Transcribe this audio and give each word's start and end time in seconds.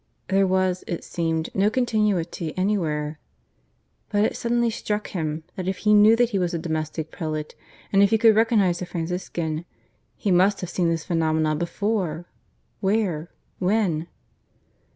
There 0.29 0.47
was, 0.47 0.83
it 0.87 1.03
seemed, 1.03 1.51
no 1.53 1.69
continuity 1.69 2.55
anywhere. 2.57 3.19
But 4.09 4.23
it 4.25 4.35
suddenly 4.35 4.71
struck 4.71 5.09
him 5.09 5.43
that 5.55 5.67
if 5.67 5.77
he 5.85 5.93
knew 5.93 6.15
that 6.15 6.31
he 6.31 6.39
was 6.39 6.55
a 6.55 6.57
Domestic 6.57 7.11
Prelate, 7.11 7.53
and 7.93 8.01
if 8.01 8.09
he 8.09 8.17
could 8.17 8.35
recognize 8.35 8.81
a 8.81 8.87
Franciscan, 8.87 9.63
he 10.15 10.31
must 10.31 10.59
have 10.61 10.71
seen 10.71 10.89
those 10.89 11.03
phenomena 11.03 11.55
before. 11.55 12.25
Where? 12.79 13.29
When? 13.59 14.07